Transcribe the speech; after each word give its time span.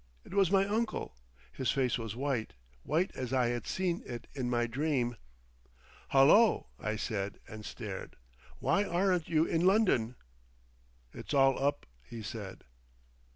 It 0.25 0.33
was 0.33 0.49
my 0.49 0.65
uncle. 0.65 1.15
His 1.51 1.69
face 1.69 1.99
was 1.99 2.15
white—white 2.15 3.11
as 3.15 3.31
I 3.33 3.49
had 3.49 3.67
seen 3.67 4.01
it 4.03 4.25
in 4.33 4.49
my 4.49 4.65
dream. 4.65 5.15
"Hullo!" 6.09 6.65
I 6.79 6.95
said, 6.95 7.39
and 7.47 7.63
stared. 7.63 8.15
"Why 8.57 8.83
aren't 8.83 9.29
you 9.29 9.45
in 9.45 9.63
London?" 9.63 10.15
"It's 11.13 11.35
all 11.35 11.63
up," 11.63 11.85
he 12.01 12.23
said.... 12.23 12.63